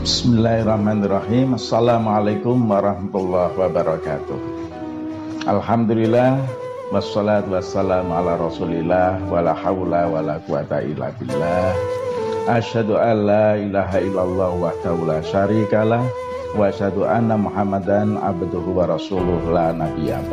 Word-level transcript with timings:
Bismillahirrahmanirrahim. 0.00 1.60
Assalamualaikum 1.60 2.56
warahmatullahi 2.72 3.52
wabarakatuh. 3.52 4.38
Alhamdulillah 5.44 6.40
Wassalatu 6.88 7.52
wassalamu 7.52 8.08
ala 8.08 8.40
rasulillah 8.40 9.20
Wala 9.28 9.52
hawla 9.52 10.08
wala 10.08 10.40
quwata 10.48 10.80
illa 10.88 11.12
billah. 11.20 11.76
Asyhadu 12.48 12.96
an 12.96 13.28
la 13.28 13.60
ilaha 13.60 14.00
illallah 14.00 14.50
wahdahu 14.56 15.04
la 15.04 15.20
syarikalah 15.20 16.00
Wa 16.56 16.72
asyhadu 16.72 17.04
anna 17.04 17.36
muhammadan 17.36 18.16
abduhu 18.16 18.80
wa 18.80 18.88
rasuluh 18.88 19.52
la 19.52 19.76
nabiyya 19.76 20.24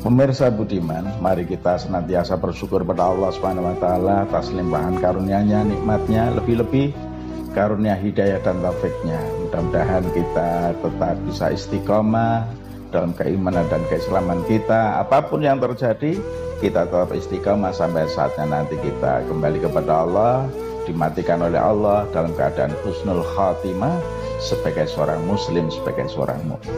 Pemirsa 0.00 0.48
budiman, 0.48 1.04
mari 1.20 1.44
kita 1.44 1.76
senantiasa 1.76 2.40
bersyukur 2.40 2.88
pada 2.88 3.04
Allah 3.04 3.36
Subhanahu 3.36 3.68
wa 3.68 3.76
taala 3.76 4.24
atas 4.24 4.48
limpahan 4.48 4.96
karunia-Nya, 4.96 5.60
nikmatnya, 5.68 6.32
lebih-lebih 6.40 7.15
karunia 7.56 7.96
hidayah 7.96 8.36
dan 8.44 8.60
taufiknya. 8.60 9.16
Mudah-mudahan 9.40 10.04
kita 10.12 10.76
tetap 10.76 11.16
bisa 11.24 11.46
istiqomah 11.56 12.44
dalam 12.92 13.16
keimanan 13.16 13.64
dan 13.72 13.80
keislaman 13.88 14.44
kita. 14.44 15.00
Apa 15.00 15.24
pun 15.24 15.40
yang 15.40 15.56
terjadi, 15.56 16.20
kita 16.60 16.84
tetap 16.84 17.16
istiqomah 17.16 17.72
sampai 17.72 18.04
saatnya 18.12 18.60
nanti 18.60 18.76
kita 18.76 19.24
kembali 19.24 19.64
kepada 19.64 20.04
Allah, 20.04 20.44
dimatikan 20.84 21.40
oleh 21.40 21.56
Allah 21.56 22.04
dalam 22.12 22.36
keadaan 22.36 22.76
husnul 22.84 23.24
khatimah 23.24 23.96
sebagai 24.36 24.84
seorang 24.84 25.24
muslim, 25.24 25.72
sebagai 25.72 26.12
seorang 26.12 26.38
mukmin. 26.44 26.76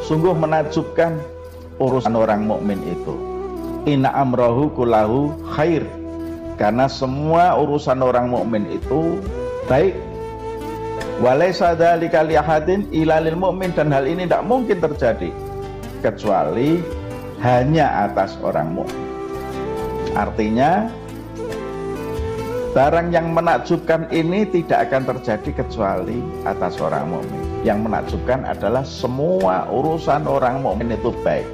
Sungguh 0.00 0.32
menakjubkan 0.32 1.20
urusan 1.76 2.16
orang 2.16 2.48
mukmin 2.48 2.80
itu. 2.88 3.14
Inna 3.84 4.16
amrohu 4.16 4.72
kulahu 4.72 5.36
khair. 5.52 5.84
Karena 6.56 6.88
semua 6.88 7.52
urusan 7.60 8.00
orang 8.00 8.32
mukmin 8.32 8.64
itu 8.72 9.20
baik 9.68 9.92
Walaysa 11.16 11.72
dzalika 11.72 12.20
lihadin 12.28 12.92
ilalil 12.92 13.40
mu'min 13.40 13.72
dan 13.72 13.88
hal 13.88 14.04
ini 14.04 14.28
tidak 14.28 14.44
mungkin 14.44 14.76
terjadi 14.84 15.32
kecuali 16.04 16.76
hanya 17.40 18.04
atas 18.04 18.36
orang 18.44 18.76
mukmin. 18.76 19.08
Artinya 20.12 20.92
barang 22.76 23.16
yang 23.16 23.32
menakjubkan 23.32 24.12
ini 24.12 24.44
tidak 24.52 24.92
akan 24.92 25.16
terjadi 25.16 25.64
kecuali 25.64 26.20
atas 26.44 26.76
orang 26.84 27.08
mukmin. 27.08 27.40
Yang 27.64 27.78
menakjubkan 27.88 28.44
adalah 28.44 28.84
semua 28.84 29.64
urusan 29.72 30.28
orang 30.28 30.60
mukmin 30.60 30.92
itu 30.92 31.16
baik. 31.24 31.48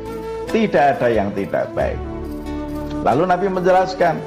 Tidak 0.50 0.98
ada 0.98 1.06
yang 1.06 1.30
tidak 1.38 1.70
baik. 1.70 1.96
Lalu 3.06 3.30
Nabi 3.30 3.46
menjelaskan 3.46 4.18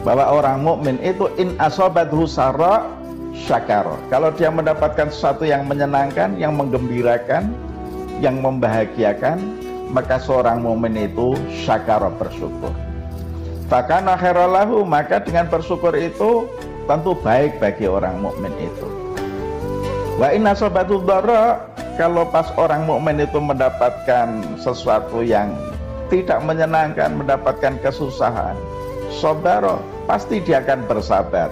bahwa 0.00 0.32
orang 0.32 0.64
mukmin 0.64 0.96
itu 1.04 1.28
in 1.36 1.60
asobathu 1.60 2.24
sarra 2.24 3.01
syakar. 3.34 3.88
Kalau 4.12 4.30
dia 4.32 4.52
mendapatkan 4.52 5.08
sesuatu 5.08 5.48
yang 5.48 5.64
menyenangkan, 5.64 6.36
yang 6.36 6.56
menggembirakan, 6.56 7.52
yang 8.20 8.38
membahagiakan, 8.38 9.40
maka 9.92 10.20
seorang 10.20 10.64
mukmin 10.64 10.96
itu 10.96 11.36
syakar 11.64 12.00
bersyukur. 12.16 12.72
Bahkan 13.72 14.04
akhiralahu 14.04 14.84
maka 14.84 15.20
dengan 15.24 15.48
bersyukur 15.48 15.96
itu 15.96 16.44
tentu 16.84 17.16
baik 17.24 17.56
bagi 17.56 17.88
orang 17.88 18.20
mukmin 18.20 18.52
itu. 18.60 18.88
Wa 20.20 20.28
inna 20.28 20.52
sobatul 20.52 21.08
dara 21.08 21.64
kalau 21.96 22.28
pas 22.28 22.52
orang 22.60 22.84
mukmin 22.84 23.24
itu 23.24 23.40
mendapatkan 23.40 24.44
sesuatu 24.60 25.24
yang 25.24 25.52
tidak 26.12 26.44
menyenangkan, 26.44 27.16
mendapatkan 27.16 27.80
kesusahan, 27.80 28.52
sobaro 29.08 29.80
pasti 30.04 30.44
dia 30.44 30.60
akan 30.60 30.84
bersabar 30.84 31.48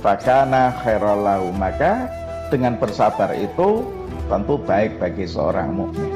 fakana 0.00 0.74
khairallahu 0.82 1.52
maka 1.56 2.10
dengan 2.52 2.78
bersabar 2.78 3.32
itu 3.34 3.84
tentu 4.26 4.58
baik 4.58 4.98
bagi 4.98 5.26
seorang 5.26 5.74
mukmin. 5.74 6.10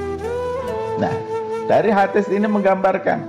Nah, 0.99 1.15
dari 1.71 1.91
hadis 1.91 2.27
ini 2.29 2.47
menggambarkan 2.47 3.23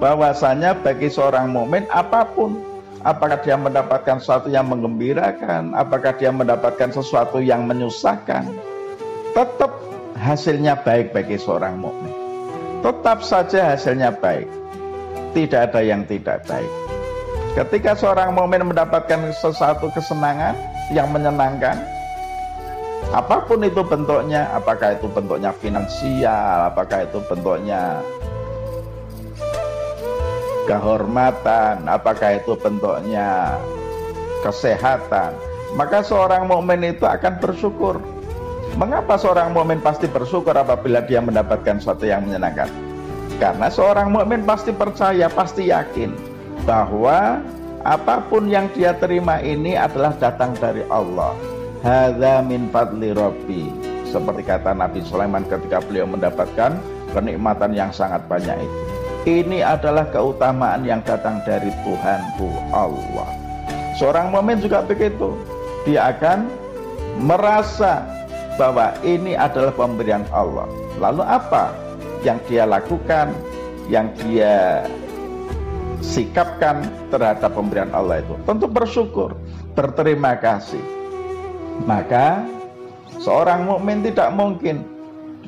bahwasanya 0.00 0.76
bagi 0.80 1.08
seorang 1.08 1.52
mukmin 1.52 1.84
apa 1.92 2.24
pun 2.28 2.60
apakah 3.04 3.40
dia 3.40 3.56
mendapatkan 3.56 4.20
sesuatu 4.20 4.48
yang 4.52 4.68
menggembirakan, 4.68 5.72
apakah 5.72 6.12
dia 6.16 6.32
mendapatkan 6.32 6.92
sesuatu 6.92 7.40
yang 7.40 7.64
menyusahkan, 7.64 8.48
tetap 9.32 9.72
hasilnya 10.20 10.76
baik 10.84 11.16
bagi 11.16 11.40
seorang 11.40 11.80
mukmin. 11.80 12.12
Tetap 12.80 13.20
saja 13.20 13.76
hasilnya 13.76 14.12
baik. 14.16 14.48
Tidak 15.36 15.60
ada 15.70 15.80
yang 15.84 16.08
tidak 16.08 16.42
baik. 16.48 16.89
Ketika 17.50 17.98
seorang 17.98 18.30
mukmin 18.30 18.62
mendapatkan 18.62 19.34
sesuatu 19.34 19.90
kesenangan 19.90 20.54
yang 20.94 21.10
menyenangkan, 21.10 21.82
apa 23.10 23.42
pun 23.42 23.66
itu 23.66 23.82
bentuknya, 23.82 24.46
apakah 24.54 24.94
itu 24.94 25.10
bentuknya 25.10 25.50
finansial, 25.58 26.70
apakah 26.70 27.02
itu 27.10 27.18
bentuknya 27.26 27.98
kehormatan, 30.70 31.90
apakah 31.90 32.38
itu 32.38 32.54
bentuknya 32.54 33.58
kesehatan, 34.46 35.34
maka 35.74 36.06
seorang 36.06 36.46
mukmin 36.46 36.86
itu 36.86 37.02
akan 37.02 37.42
bersyukur. 37.42 37.98
Mengapa 38.78 39.18
seorang 39.18 39.50
mukmin 39.50 39.82
pasti 39.82 40.06
bersyukur 40.06 40.54
apabila 40.54 41.02
dia 41.02 41.18
mendapatkan 41.18 41.82
sesuatu 41.82 42.06
yang 42.06 42.22
menyenangkan? 42.30 42.70
Karena 43.42 43.66
seorang 43.66 44.14
mukmin 44.14 44.46
pasti 44.46 44.70
percaya, 44.70 45.26
pasti 45.26 45.74
yakin 45.74 46.29
bahwa 46.64 47.40
apa 47.80 48.20
pun 48.28 48.48
yang 48.48 48.68
dia 48.76 48.92
terima 48.92 49.40
ini 49.40 49.76
adalah 49.76 50.12
datang 50.20 50.52
dari 50.60 50.84
Allah. 50.92 51.32
Hadza 51.80 52.44
min 52.44 52.68
fadli 52.68 53.16
rabbi. 53.16 53.72
Seperti 54.04 54.42
kata 54.44 54.76
Nabi 54.76 55.00
Sulaiman 55.06 55.46
ketika 55.48 55.80
beliau 55.80 56.04
mendapatkan 56.04 56.76
kenikmatan 57.16 57.72
yang 57.72 57.88
sangat 57.94 58.20
banyak 58.28 58.58
itu. 58.58 58.78
Ini 59.20 59.60
adalah 59.60 60.08
keutamaan 60.08 60.80
yang 60.84 61.04
datang 61.04 61.44
dari 61.44 61.68
Tuhanku 61.84 62.48
Allah. 62.72 63.28
Seorang 64.00 64.32
momen 64.32 64.64
juga 64.64 64.80
begitu. 64.80 65.36
Dia 65.84 66.12
akan 66.16 66.48
merasa 67.20 68.00
bahwa 68.56 68.96
ini 69.04 69.36
adalah 69.36 69.72
pemberian 69.76 70.24
Allah. 70.32 70.64
Lalu 70.96 71.20
apa 71.24 71.72
yang 72.24 72.40
dia 72.48 72.64
lakukan, 72.64 73.32
yang 73.92 74.08
dia 74.24 74.84
sikapkan 76.00 76.84
terhadap 77.08 77.52
pemberian 77.52 77.92
Allah 77.92 78.24
itu? 78.24 78.34
Tentu 78.44 78.66
bersyukur, 78.66 79.36
berterima 79.72 80.36
kasih. 80.36 80.80
Maka 81.88 82.44
seorang 83.20 83.64
mukmin 83.64 84.04
tidak 84.04 84.32
mungkin 84.36 84.84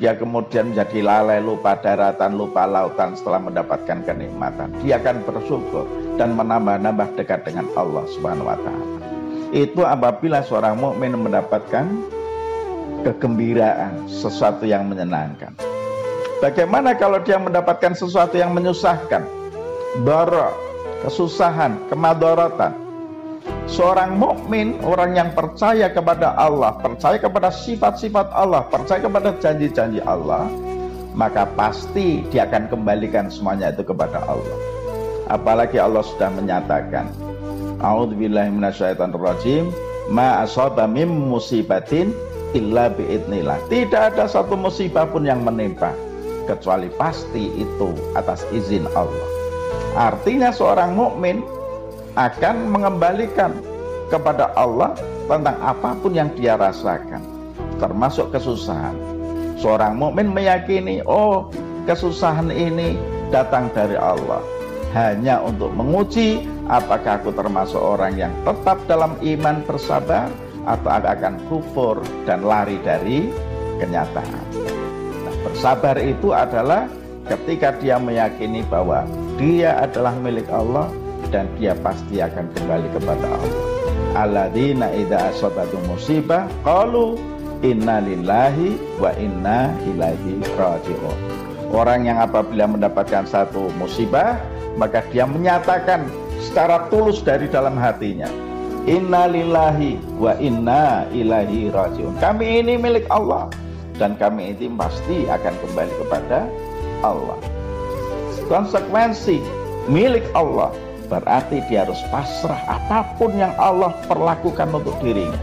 dia 0.00 0.16
kemudian 0.16 0.72
menjadi 0.72 1.04
lalai 1.04 1.38
lupa 1.44 1.76
daratan, 1.76 2.34
lupa 2.34 2.64
lautan 2.64 3.12
setelah 3.12 3.38
mendapatkan 3.38 4.02
kenikmatan. 4.02 4.72
Dia 4.80 4.98
akan 4.98 5.22
bersyukur 5.22 5.84
dan 6.16 6.34
menambah-nambah 6.34 7.14
dekat 7.20 7.44
dengan 7.44 7.68
Allah 7.76 8.02
Subhanahu 8.16 8.48
wa 8.48 8.58
taala. 8.58 8.86
Itu 9.52 9.84
apabila 9.84 10.41
seorang 10.42 10.80
mukmin 10.80 11.12
mendapatkan 11.12 11.84
kegembiraan, 13.04 14.08
sesuatu 14.08 14.64
yang 14.64 14.88
menyenangkan. 14.88 15.52
Bagaimana 16.41 16.96
kalau 16.96 17.20
dia 17.22 17.36
mendapatkan 17.38 17.94
sesuatu 17.94 18.34
yang 18.34 18.50
menyusahkan? 18.56 19.41
Dara, 20.00 20.56
kesusahan, 21.04 21.76
kemadorotan. 21.92 22.72
Seorang 23.69 24.16
mukmin, 24.16 24.78
orang 24.86 25.16
yang 25.19 25.30
percaya 25.36 25.91
kepada 25.92 26.32
Allah, 26.38 26.76
percaya 26.80 27.19
kepada 27.20 27.53
sifat-sifat 27.53 28.32
Allah, 28.32 28.64
percaya 28.69 29.03
kepada 29.03 29.34
janji-janji 29.38 30.00
Allah, 30.04 30.48
maka 31.12 31.44
pasti 31.58 32.25
dia 32.32 32.48
akan 32.48 32.72
kembalikan 32.72 33.28
semuanya 33.28 33.75
itu 33.75 33.84
kepada 33.84 34.22
Allah. 34.25 34.56
Apalagi 35.28 35.80
Allah 35.80 36.04
sudah 36.04 36.30
menyatakan, 36.32 37.10
A'udzubillahi 37.82 38.53
minasyaitonirrajim, 38.53 39.72
ma 40.12 40.44
asaba 40.44 40.86
mim 40.86 41.09
musibatin 41.09 42.14
illa 42.54 42.92
biidnillah. 42.92 43.59
Tidak 43.66 44.15
ada 44.15 44.28
satu 44.28 44.54
musibah 44.54 45.09
pun 45.09 45.27
yang 45.27 45.42
menimpa 45.42 45.97
kecuali 46.47 46.91
pasti 46.94 47.50
itu 47.59 47.91
atas 48.15 48.47
izin 48.54 48.86
Allah. 48.92 49.41
Artinya 49.92 50.48
seorang 50.48 50.97
mukmin 50.97 51.45
akan 52.16 52.69
mengembalikan 52.69 53.53
kepada 54.09 54.53
Allah 54.57 54.92
tentang 55.28 55.57
apa 55.60 55.97
pun 55.97 56.13
yang 56.13 56.28
dia 56.36 56.57
rasakan, 56.57 57.24
termasuk 57.80 58.33
kesusahan. 58.33 58.97
Seorang 59.57 59.97
mukmin 59.97 60.33
meyakini, 60.33 61.01
oh, 61.09 61.48
kesusahan 61.89 62.53
ini 62.53 62.98
datang 63.33 63.72
dari 63.72 63.97
Allah 63.97 64.45
hanya 64.92 65.41
untuk 65.41 65.72
menguji 65.72 66.45
apakah 66.68 67.16
aku 67.21 67.33
termasuk 67.33 67.80
orang 67.80 68.13
yang 68.21 68.33
tetap 68.45 68.77
dalam 68.84 69.16
iman 69.25 69.65
bersabar 69.65 70.28
atau 70.68 70.91
akan 70.92 71.34
kufur 71.48 72.04
dan 72.28 72.45
lari 72.45 72.77
dari 72.84 73.33
kenyataan. 73.80 74.45
Nah, 75.27 75.34
bersabar 75.48 75.97
itu 75.98 76.30
adalah 76.30 76.86
ketika 77.27 77.75
dia 77.80 77.97
meyakini 77.98 78.63
bahwa 78.68 79.03
dia 79.40 79.78
adalah 79.80 80.12
milik 80.20 80.48
Allah 80.52 80.88
dan 81.32 81.48
dia 81.56 81.72
pasti 81.80 82.20
akan 82.20 82.48
kembali 82.52 82.88
kepada 82.92 83.26
Allah. 83.26 83.64
alladzina 84.12 84.92
idza 84.92 85.32
asabatu 85.32 85.80
musibah 85.88 86.44
qalu 86.60 87.16
inna 87.64 88.04
lillahi 88.04 88.76
wa 89.00 89.08
inna 89.16 89.72
ilaihi 89.88 90.44
raji'un. 90.58 91.18
Orang 91.72 92.04
yang 92.04 92.20
apabila 92.20 92.68
mendapatkan 92.68 93.24
satu 93.24 93.72
musibah, 93.80 94.36
maka 94.76 95.00
dia 95.08 95.24
menyatakan 95.24 96.04
secara 96.44 96.92
tulus 96.92 97.24
dari 97.24 97.48
dalam 97.48 97.80
hatinya, 97.80 98.28
Inna 98.82 99.30
lillahi 99.30 99.94
wa 100.18 100.34
inna 100.42 101.06
ilaihi 101.14 101.70
raji'un. 101.70 102.18
Kami 102.18 102.66
ini 102.66 102.74
milik 102.74 103.06
Allah 103.14 103.46
dan 103.94 104.18
kami 104.18 104.58
ini 104.58 104.66
pasti 104.74 105.22
akan 105.30 105.54
kembali 105.62 105.92
kepada 106.02 106.50
Allah. 107.06 107.38
Konsekuensi 108.47 109.39
milik 109.91 110.27
Allah 110.33 110.71
berarti 111.12 111.60
dia 111.68 111.84
harus 111.84 112.00
pasrah 112.09 112.59
apa 112.65 113.04
pun 113.21 113.36
yang 113.36 113.53
Allah 113.60 113.92
perlakukan 114.09 114.72
untuk 114.72 114.97
dirinya. 115.04 115.41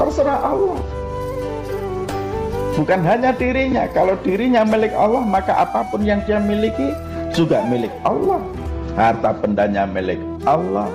Terserah 0.00 0.40
Allah. 0.40 0.80
Bukan 2.72 3.04
hanya 3.04 3.36
dirinya, 3.36 3.84
kalau 3.92 4.16
dirinya 4.24 4.64
milik 4.64 4.96
Allah 4.96 5.20
maka 5.20 5.52
apa 5.60 5.84
pun 5.92 6.00
yang 6.08 6.24
dia 6.24 6.40
miliki 6.40 6.96
juga 7.36 7.60
milik 7.68 7.92
Allah. 8.08 8.40
Harta 8.96 9.32
bendanya 9.36 9.88
milik 9.88 10.20
Allah, 10.44 10.88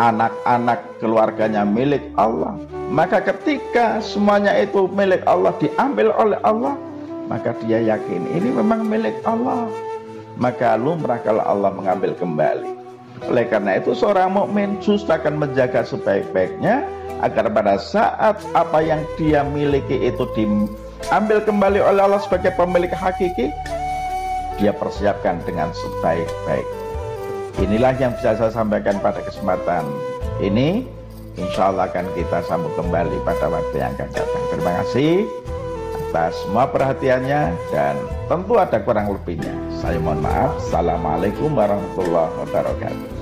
anak-anak 0.00 0.80
keluarganya 1.00 1.64
milik 1.68 2.00
Allah. 2.16 2.56
Maka 2.88 3.20
ketika 3.20 4.00
semuanya 4.00 4.56
itu 4.56 4.88
milik 4.92 5.20
Allah 5.28 5.52
diambil 5.60 6.12
oleh 6.16 6.40
Allah, 6.44 6.80
maka 7.30 7.54
dia 7.62 7.78
yakin 7.78 8.26
ini 8.34 8.50
memang 8.50 8.82
milik 8.90 9.22
Allah. 9.22 9.70
Maka 10.34 10.74
lumrah 10.74 11.22
kalau 11.22 11.46
Allah 11.46 11.70
mengambil 11.70 12.10
kembali. 12.18 12.74
Oleh 13.30 13.46
karena 13.46 13.78
itu 13.78 13.94
seorang 13.94 14.34
mukmin 14.34 14.82
justru 14.82 15.14
akan 15.14 15.38
menjaga 15.38 15.86
sebaik-baiknya 15.86 16.82
agar 17.22 17.52
pada 17.52 17.76
saat 17.78 18.40
apa 18.56 18.80
yang 18.82 19.04
dia 19.14 19.44
miliki 19.44 20.10
itu 20.10 20.24
diambil 20.32 21.38
kembali 21.44 21.78
oleh 21.84 22.00
Allah 22.00 22.18
sebagai 22.24 22.50
pemilik 22.56 22.90
hakiki, 22.90 23.52
dia 24.56 24.72
persiapkan 24.72 25.38
dengan 25.44 25.68
sebaik-baiknya. 25.76 26.78
Inilah 27.60 27.92
yang 28.00 28.16
bisa 28.16 28.40
saya 28.40 28.50
sampaikan 28.50 28.96
pada 29.04 29.20
kesempatan 29.20 29.84
ini. 30.40 30.88
Insya 31.38 31.70
Allah 31.70 31.86
akan 31.92 32.04
kita 32.16 32.42
sambung 32.48 32.74
kembali 32.74 33.16
pada 33.22 33.46
waktu 33.52 33.76
yang 33.78 33.92
akan 33.96 34.08
datang. 34.12 34.44
Terima 34.50 34.72
kasih 34.82 35.24
atas 36.10 36.34
semua 36.42 36.66
perhatiannya 36.66 37.54
dan 37.70 37.94
tentu 38.26 38.58
ada 38.58 38.82
kurang 38.82 39.14
lebihnya. 39.14 39.54
Saya 39.78 40.02
mohon 40.02 40.18
maaf. 40.18 40.58
Assalamualaikum 40.58 41.54
warahmatullahi 41.54 42.34
wabarakatuh. 42.34 43.19